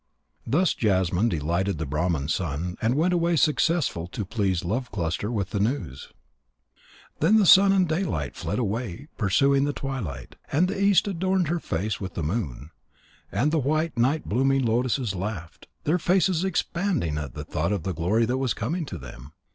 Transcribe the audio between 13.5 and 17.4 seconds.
the white night blooming lotuses laughed, their faces expanding at